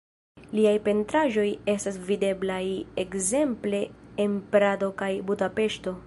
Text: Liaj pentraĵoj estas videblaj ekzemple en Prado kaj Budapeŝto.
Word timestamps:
Liaj 0.59 0.77
pentraĵoj 0.85 1.43
estas 1.73 1.99
videblaj 2.07 2.63
ekzemple 3.03 3.81
en 4.25 4.39
Prado 4.55 4.89
kaj 5.03 5.11
Budapeŝto. 5.29 5.95